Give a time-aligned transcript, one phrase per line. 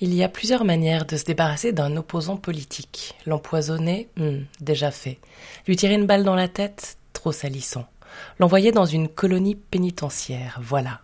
[0.00, 3.16] Il y a plusieurs manières de se débarrasser d'un opposant politique.
[3.26, 5.18] L'empoisonner, hmm, déjà fait.
[5.66, 7.84] Lui tirer une balle dans la tête, trop salissant.
[8.38, 11.00] L'envoyer dans une colonie pénitentiaire, voilà.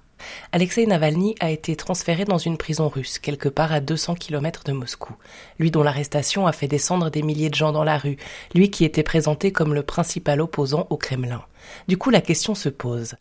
[0.53, 4.72] Alexei Navalny a été transféré dans une prison russe, quelque part à 200 km de
[4.72, 5.15] Moscou.
[5.58, 8.17] Lui dont l'arrestation a fait descendre des milliers de gens dans la rue,
[8.54, 11.42] lui qui était présenté comme le principal opposant au Kremlin.
[11.88, 13.17] Du coup, la question se pose.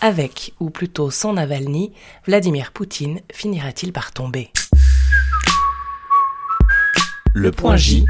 [0.00, 1.92] Avec, ou plutôt sans Navalny,
[2.24, 4.50] Vladimir Poutine finira-t-il par tomber?
[7.34, 8.04] Le point J.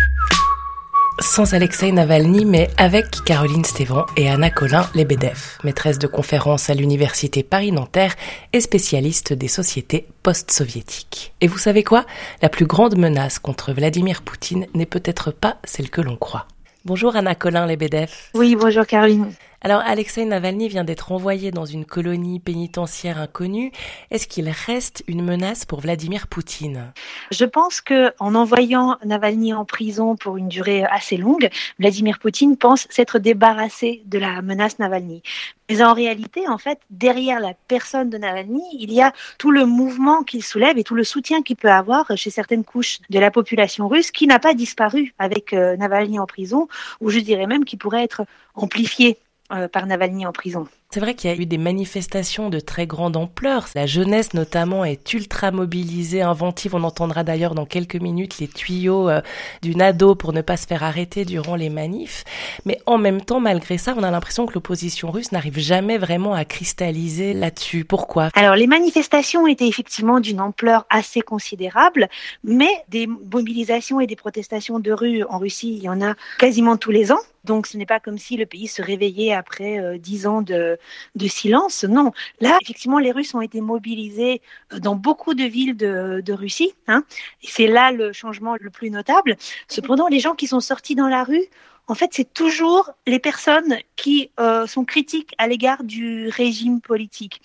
[1.21, 6.75] Sans Alexei Navalny, mais avec Caroline Stévan et Anna Colin Lebedev, maîtresse de conférences à
[6.75, 8.15] l'université Paris-Nanterre
[8.53, 11.35] et spécialiste des sociétés post-soviétiques.
[11.41, 12.05] Et vous savez quoi?
[12.41, 16.47] La plus grande menace contre Vladimir Poutine n'est peut-être pas celle que l'on croit.
[16.85, 18.11] Bonjour Anna Colin Lebedev.
[18.35, 19.33] Oui, bonjour Caroline.
[19.65, 23.71] Alors Alexei Navalny vient d'être envoyé dans une colonie pénitentiaire inconnue.
[24.11, 26.93] Est-ce qu'il reste une menace pour Vladimir Poutine?
[27.31, 32.57] Je pense que en envoyant Navalny en prison pour une durée assez longue, Vladimir Poutine
[32.57, 35.23] pense s'être débarrassé de la menace Navalny.
[35.71, 39.65] Mais en réalité, en fait, derrière la personne de Navalny, il y a tout le
[39.65, 43.31] mouvement qu'il soulève et tout le soutien qu'il peut avoir chez certaines couches de la
[43.31, 46.67] population russe qui n'a pas disparu avec euh, Navalny en prison,
[47.01, 50.69] ou je dirais même qu'il pourrait être amplifié par Navalny en prison.
[50.93, 53.67] C'est vrai qu'il y a eu des manifestations de très grande ampleur.
[53.75, 56.75] La jeunesse notamment est ultra mobilisée, inventive.
[56.75, 59.23] On entendra d'ailleurs dans quelques minutes les tuyaux euh,
[59.63, 62.25] d'une ado pour ne pas se faire arrêter durant les manifs.
[62.67, 66.35] Mais en même temps, malgré ça, on a l'impression que l'opposition russe n'arrive jamais vraiment
[66.35, 67.87] à cristalliser là-dessus.
[67.87, 68.29] Pourquoi?
[68.35, 72.11] Alors les manifestations étaient effectivement d'une ampleur assez considérable,
[72.45, 76.77] mais des mobilisations et des protestations de rue en Russie, il y en a quasiment
[76.77, 77.21] tous les ans.
[77.45, 80.79] Donc ce n'est pas comme si le pays se réveillait après euh, dix ans de,
[81.15, 81.85] de silence.
[81.85, 84.43] Non, là, effectivement, les Russes ont été mobilisés
[84.73, 86.73] euh, dans beaucoup de villes de, Russie.
[86.87, 87.05] Hein,
[87.43, 89.37] c'est là le changement le plus notable.
[89.69, 91.45] Cependant, les gens qui sont sortis dans la rue,
[91.89, 97.43] en fait, c'est toujours les personnes qui euh, sont critiques à l'égard du régime politique.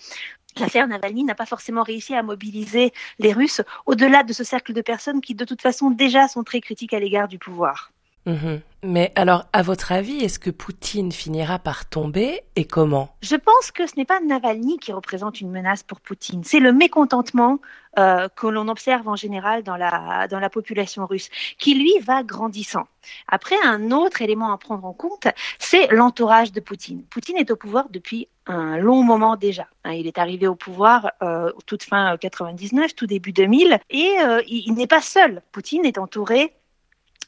[0.58, 4.80] L'affaire Navalny n'a pas forcément réussi à mobiliser les Russes au-delà de ce cercle de
[4.80, 7.92] personnes qui, de toute façon, déjà sont très critiques à l'égard du pouvoir.
[8.26, 8.60] Mhm.
[8.84, 13.08] Mais alors, à votre avis, est-ce que Poutine finira par tomber et comment?
[13.22, 16.72] Je pense que ce n'est pas Navalny qui représente une menace pour Poutine, c'est le
[16.72, 17.58] mécontentement
[17.98, 22.22] euh, que l'on observe en général dans la, dans la population russe, qui lui va
[22.22, 22.86] grandissant.
[23.26, 25.26] Après, un autre élément à prendre en compte,
[25.58, 27.02] c'est l'entourage de Poutine.
[27.10, 29.66] Poutine est au pouvoir depuis un long moment déjà.
[29.82, 29.94] Hein.
[29.94, 34.74] Il est arrivé au pouvoir euh, toute fin 99, tout début 2000, et euh, il
[34.74, 35.42] n'est pas seul.
[35.50, 36.54] Poutine est entouré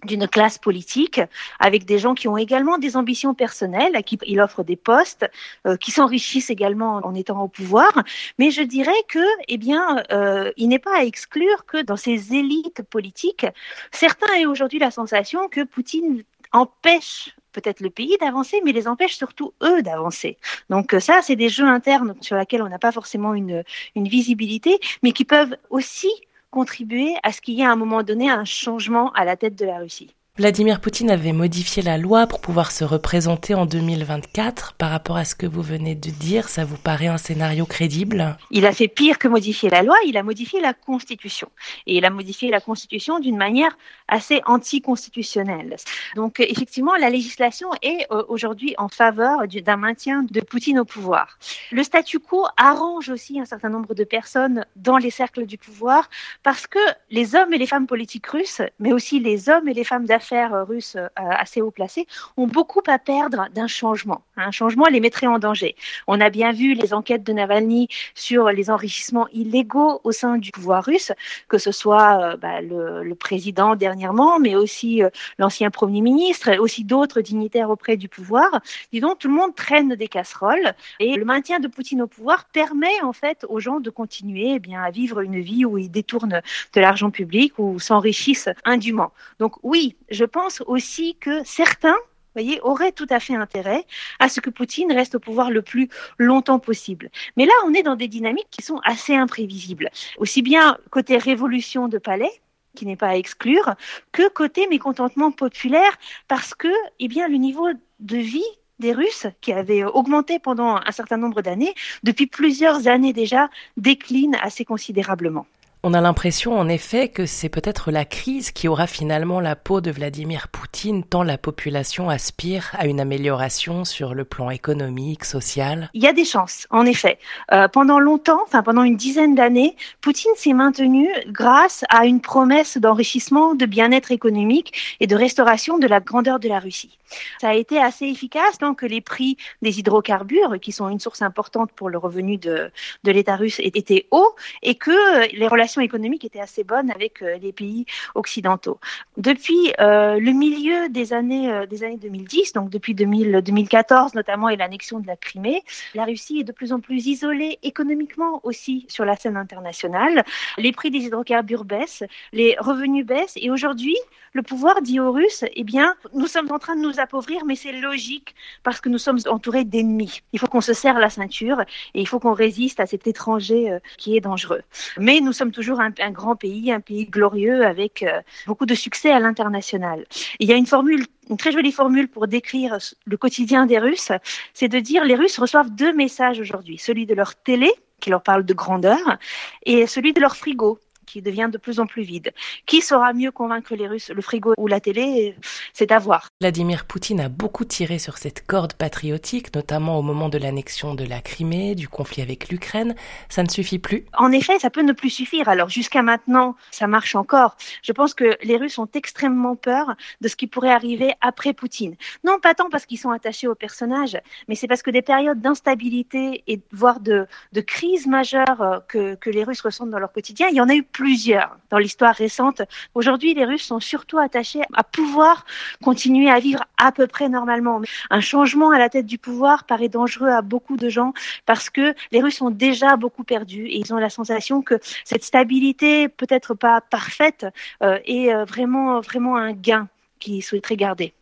[0.04, 1.20] d'une classe politique
[1.58, 5.26] avec des gens qui ont également des ambitions personnelles, à qui il offre des postes,
[5.66, 7.92] euh, qui s'enrichissent également en étant au pouvoir.
[8.38, 12.34] Mais je dirais que, eh bien, euh, il n'est pas à exclure que dans ces
[12.34, 13.46] élites politiques,
[13.90, 16.22] certains aient aujourd'hui la sensation que Poutine
[16.52, 20.38] empêche peut-être le pays d'avancer, mais les empêche surtout eux d'avancer.
[20.68, 23.64] Donc ça, c'est des jeux internes sur lesquels on n'a pas forcément une,
[23.96, 26.10] une visibilité, mais qui peuvent aussi
[26.50, 29.56] contribuer à ce qu'il y ait à un moment donné un changement à la tête
[29.56, 30.14] de la Russie.
[30.40, 34.72] Vladimir Poutine avait modifié la loi pour pouvoir se représenter en 2024.
[34.72, 38.38] Par rapport à ce que vous venez de dire, ça vous paraît un scénario crédible?
[38.50, 41.50] Il a fait pire que modifier la loi, il a modifié la Constitution.
[41.86, 43.76] Et il a modifié la Constitution d'une manière
[44.08, 45.76] assez anticonstitutionnelle.
[46.16, 51.38] Donc effectivement, la législation est euh, aujourd'hui en faveur d'un maintien de Poutine au pouvoir.
[51.70, 56.08] Le statu quo arrange aussi un certain nombre de personnes dans les cercles du pouvoir
[56.42, 56.78] parce que
[57.10, 60.29] les hommes et les femmes politiques russes, mais aussi les hommes et les femmes d'affaires,
[60.38, 64.22] russes euh, assez haut placés ont beaucoup à perdre d'un changement.
[64.36, 65.76] Un changement les mettrait en danger.
[66.06, 70.50] On a bien vu les enquêtes de Navalny sur les enrichissements illégaux au sein du
[70.50, 71.12] pouvoir russe,
[71.48, 76.84] que ce soit euh, bah, le, président dernièrement, mais aussi euh, l'ancien premier ministre, aussi
[76.84, 78.60] d'autres dignitaires auprès du pouvoir.
[78.92, 83.00] Disons, tout le monde traîne des casseroles et le maintien de Poutine au pouvoir permet
[83.02, 86.40] en fait aux gens de continuer eh bien, à vivre une vie où ils détournent
[86.72, 89.12] de l'argent public ou s'enrichissent indûment.
[89.38, 91.96] Donc oui, pense aussi que certains
[92.34, 93.84] voyez, auraient tout à fait intérêt
[94.18, 95.88] à ce que Poutine reste au pouvoir le plus
[96.18, 97.10] longtemps possible.
[97.36, 99.90] Mais là, on est dans des dynamiques qui sont assez imprévisibles.
[100.18, 102.30] Aussi bien côté révolution de palais,
[102.76, 103.74] qui n'est pas à exclure,
[104.12, 106.68] que côté mécontentement populaire, parce que,
[107.00, 107.68] eh le niveau
[107.98, 108.44] de vie
[108.78, 114.36] des Russes, qui avait augmenté pendant un certain nombre d'années, depuis plusieurs années déjà, décline
[114.40, 115.46] assez considérablement.
[115.82, 119.80] On a l'impression en effet que c'est peut-être la crise qui aura finalement la peau
[119.80, 125.88] de Vladimir Poutine tant la population aspire à une amélioration sur le plan économique, social.
[125.94, 127.18] Il y a des chances, en effet.
[127.52, 132.76] Euh, pendant longtemps, enfin pendant une dizaine d'années, Poutine s'est maintenu grâce à une promesse
[132.76, 136.98] d'enrichissement, de bien-être économique et de restauration de la grandeur de la Russie.
[137.40, 141.22] Ça a été assez efficace tant que les prix des hydrocarbures, qui sont une source
[141.22, 142.70] importante pour le revenu de,
[143.02, 147.38] de l'État russe, étaient hauts et que les relations économique était assez bonne avec euh,
[147.38, 148.80] les pays occidentaux.
[149.16, 154.48] Depuis euh, le milieu des années, euh, des années 2010, donc depuis 2000, 2014 notamment
[154.48, 155.62] et l'annexion de la Crimée,
[155.94, 160.24] la Russie est de plus en plus isolée économiquement aussi sur la scène internationale.
[160.58, 162.02] Les prix des hydrocarbures baissent,
[162.32, 163.96] les revenus baissent et aujourd'hui,
[164.32, 167.56] le pouvoir dit aux Russes, eh bien, nous sommes en train de nous appauvrir, mais
[167.56, 170.22] c'est logique parce que nous sommes entourés d'ennemis.
[170.32, 171.60] Il faut qu'on se serre la ceinture
[171.94, 174.62] et il faut qu'on résiste à cet étranger qui est dangereux.
[174.98, 179.20] Mais nous sommes un, grand pays, un pays glorieux avec euh, beaucoup de succès à
[179.20, 180.06] l'international.
[180.38, 184.10] Il y a une formule une très jolie formule pour décrire le quotidien des Russes,
[184.52, 187.70] c'est de dire les Russes reçoivent deux messages aujourd'hui, celui de leur télé
[188.00, 189.16] qui leur parle de grandeur
[189.64, 190.80] et celui de leur frigo
[191.10, 192.32] qui devient de plus en plus vide.
[192.66, 195.34] Qui saura mieux convaincre les Russes Le frigo ou la télé?
[195.72, 196.28] C'est à voir.
[196.40, 201.04] Vladimir Poutine a beaucoup tiré sur cette corde patriotique, notamment au moment de l'annexion de
[201.04, 202.94] la Crimée, du conflit avec l'Ukraine.
[203.28, 205.48] Ça ne suffit plus En effet, ça peut ne plus suffire.
[205.48, 207.56] Alors jusqu'à maintenant, ça marche encore.
[207.82, 211.96] Je pense que les Russes ont extrêmement peur de ce qui pourrait arriver après Poutine.
[212.24, 214.18] Non pas tant parce qu'ils sont attachés au personnage,
[214.48, 219.14] mais c'est parce que des périodes d'instabilité et voire de, de crise majeure euh, que,
[219.16, 222.14] que les Russes ressentent dans leur quotidien, il y en a eu plusieurs dans l'histoire
[222.14, 222.60] récente.
[222.94, 225.46] Aujourd'hui, les Russes sont surtout attachés à pouvoir
[225.82, 227.80] continuer à vivre à peu près normalement.
[228.10, 231.14] Un changement à la tête du pouvoir paraît dangereux à beaucoup de gens
[231.46, 235.24] parce que les Russes ont déjà beaucoup perdu et ils ont la sensation que cette
[235.24, 237.46] stabilité, peut-être pas parfaite,
[237.82, 239.88] euh, est euh, vraiment, vraiment un gain
[240.18, 241.14] qu'ils souhaiteraient garder.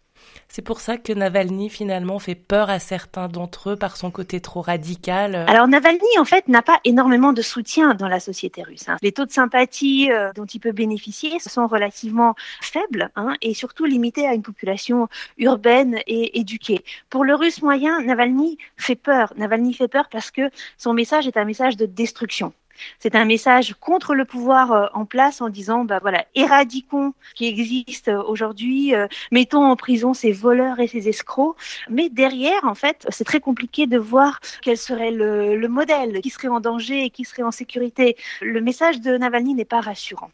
[0.48, 4.40] C'est pour ça que Navalny finalement fait peur à certains d'entre eux par son côté
[4.40, 5.44] trop radical.
[5.46, 8.88] Alors Navalny en fait n'a pas énormément de soutien dans la société russe.
[8.88, 8.96] Hein.
[9.02, 13.84] Les taux de sympathie euh, dont il peut bénéficier sont relativement faibles hein, et surtout
[13.84, 16.82] limités à une population urbaine et éduquée.
[17.10, 19.34] Pour le russe moyen, Navalny fait peur.
[19.36, 22.52] Navalny fait peur parce que son message est un message de destruction.
[22.98, 27.34] C'est un message contre le pouvoir euh, en place en disant, bah voilà, éradiquons ce
[27.34, 31.56] qui existe aujourd'hui, euh, mettons en prison ces voleurs et ces escrocs.
[31.88, 36.30] Mais derrière, en fait, c'est très compliqué de voir quel serait le, le modèle, qui
[36.30, 38.16] serait en danger et qui serait en sécurité.
[38.40, 40.30] Le message de Navalny n'est pas rassurant.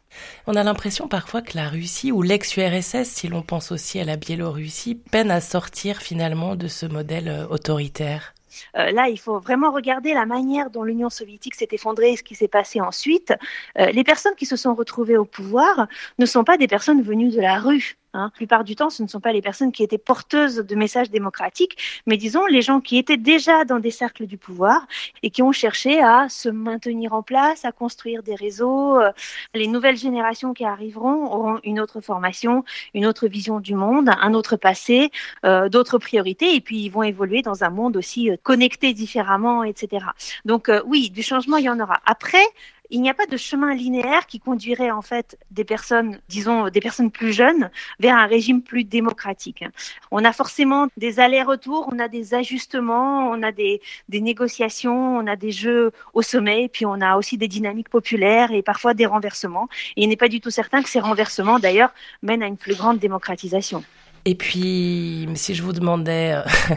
[0.47, 4.17] On a l'impression parfois que la Russie ou l'ex-URSS, si l'on pense aussi à la
[4.17, 8.34] Biélorussie, peine à sortir finalement de ce modèle euh, autoritaire.
[8.77, 12.23] Euh, là, il faut vraiment regarder la manière dont l'Union soviétique s'est effondrée et ce
[12.23, 13.33] qui s'est passé ensuite.
[13.79, 15.87] Euh, les personnes qui se sont retrouvées au pouvoir
[16.19, 17.97] ne sont pas des personnes venues de la rue.
[18.15, 18.31] Hein.
[18.35, 21.09] La plupart du temps, ce ne sont pas les personnes qui étaient porteuses de messages
[21.09, 24.87] démocratiques, mais disons les gens qui étaient déjà dans des cercles du pouvoir
[25.21, 28.99] et qui ont cherché à se maintenir en place, à construire des réseaux.
[28.99, 29.11] Euh,
[29.53, 32.63] les nouvelles générations qui arriveront auront une autre formation,
[32.93, 35.11] une autre vision du monde, un autre passé,
[35.45, 39.63] euh, d'autres priorités, et puis ils vont évoluer dans un monde aussi euh, connecté différemment,
[39.63, 40.05] etc.
[40.45, 42.01] Donc oui, du changement, il y en aura.
[42.05, 42.43] Après,
[42.89, 46.79] il n'y a pas de chemin linéaire qui conduirait en fait des personnes, disons des
[46.79, 49.63] personnes plus jeunes, vers un régime plus démocratique.
[50.11, 55.27] On a forcément des allers-retours, on a des ajustements, on a des, des négociations, on
[55.27, 59.05] a des jeux au sommet, puis on a aussi des dynamiques populaires et parfois des
[59.05, 59.67] renversements.
[59.95, 62.75] Et il n'est pas du tout certain que ces renversements, d'ailleurs, mènent à une plus
[62.75, 63.83] grande démocratisation.
[64.25, 66.41] Et puis, si je vous demandais, euh,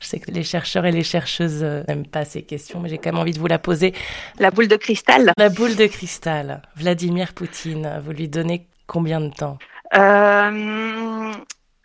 [0.00, 2.98] je sais que les chercheurs et les chercheuses euh, n'aiment pas ces questions, mais j'ai
[2.98, 3.92] quand même envie de vous la poser.
[4.38, 5.32] La boule de cristal.
[5.36, 6.62] La boule de cristal.
[6.76, 9.58] Vladimir Poutine, vous lui donnez combien de temps?
[9.96, 11.32] Euh,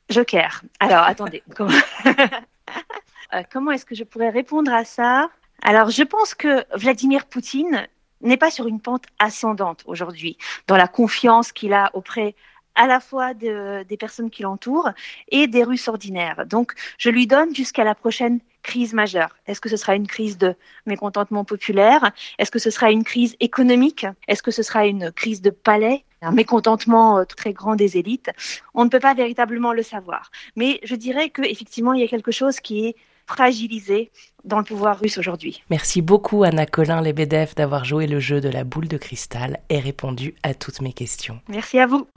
[0.10, 0.62] Joker.
[0.80, 1.42] Alors, attendez.
[1.56, 1.74] Comment,
[3.52, 5.30] comment est-ce que je pourrais répondre à ça?
[5.64, 7.88] Alors, je pense que Vladimir Poutine
[8.22, 10.38] n'est pas sur une pente ascendante aujourd'hui
[10.68, 12.36] dans la confiance qu'il a auprès
[12.80, 14.90] à la fois de, des personnes qui l'entourent
[15.30, 16.46] et des Russes ordinaires.
[16.48, 19.36] Donc, je lui donne jusqu'à la prochaine crise majeure.
[19.48, 20.56] Est-ce que ce sera une crise de
[20.86, 22.12] mécontentement populaire?
[22.38, 24.06] Est-ce que ce sera une crise économique?
[24.30, 26.06] Est-ce que ce sera une crise de palais?
[26.22, 28.30] Un mécontentement euh, très grand des élites?
[28.74, 30.32] On ne peut pas véritablement le savoir.
[30.56, 32.96] Mais je dirais qu'effectivement, il y a quelque chose qui est
[33.28, 34.10] fragilisé
[34.44, 35.64] dans le pouvoir russe aujourd'hui.
[35.70, 39.80] Merci beaucoup Anna Colin Lebedev d'avoir joué le jeu de la boule de cristal et
[39.80, 41.40] répondu à toutes mes questions.
[41.48, 42.08] Merci à vous.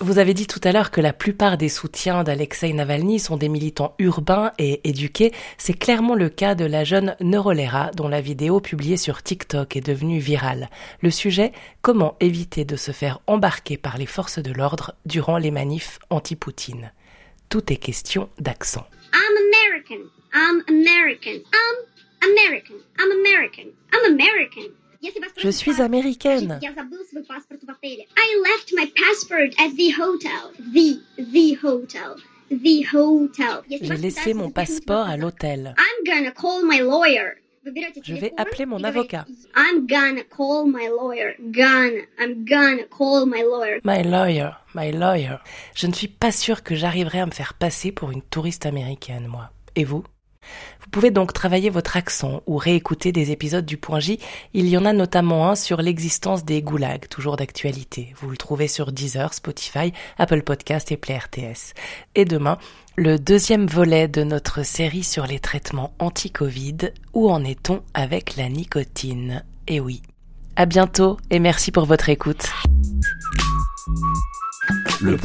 [0.00, 3.48] Vous avez dit tout à l'heure que la plupart des soutiens d'Alexei Navalny sont des
[3.48, 5.32] militants urbains et éduqués.
[5.58, 9.86] C'est clairement le cas de la jeune Neurolera dont la vidéo publiée sur TikTok est
[9.86, 10.70] devenue virale.
[11.02, 15.52] Le sujet, comment éviter de se faire embarquer par les forces de l'ordre durant les
[15.52, 16.92] manifs anti-Poutine.
[17.48, 18.86] Tout est question d'accent.
[19.12, 20.08] I'm American.
[20.34, 21.42] I'm American.
[21.52, 22.76] I'm American.
[22.98, 23.66] I'm American.
[23.92, 24.72] I'm American.
[25.36, 26.60] Je suis américaine.
[26.62, 26.68] I
[28.42, 30.52] left my passport at the hotel.
[30.72, 32.16] The, the hotel.
[32.50, 33.62] The hotel.
[33.68, 35.74] J'ai laissé mon passeport à l'hôtel.
[35.78, 37.38] I'm gonna call my lawyer.
[38.02, 39.24] Je vais appeler mon avocat.
[39.56, 41.34] I'm gonna call my lawyer.
[41.40, 42.02] Gonna.
[42.18, 43.80] I'm gonna call my lawyer.
[43.84, 45.38] My lawyer, my lawyer.
[45.74, 49.26] Je ne suis pas sûre que j'arriverai à me faire passer pour une touriste américaine,
[49.28, 49.50] moi.
[49.76, 50.04] Et vous?
[50.80, 54.18] Vous pouvez donc travailler votre accent ou réécouter des épisodes du Point J.
[54.52, 58.12] Il y en a notamment un sur l'existence des goulags, toujours d'actualité.
[58.20, 61.74] Vous le trouvez sur Deezer, Spotify, Apple Podcast et Play RTS.
[62.14, 62.58] Et demain,
[62.96, 66.92] le deuxième volet de notre série sur les traitements anti-Covid.
[67.14, 69.44] Où en est-on avec la nicotine?
[69.68, 70.02] Et oui.
[70.56, 72.50] À bientôt et merci pour votre écoute.
[75.00, 75.16] Le.